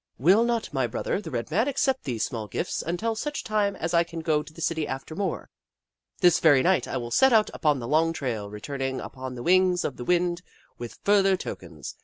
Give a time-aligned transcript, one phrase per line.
[0.17, 3.93] Will not my brother, the Red Man, accept these small gifts until such time as
[3.93, 5.47] I can go to the city after more?
[6.21, 9.85] This very night I will set out upon the long trail, returning upon the wings
[9.85, 10.41] of the wind
[10.79, 11.97] with further tokens.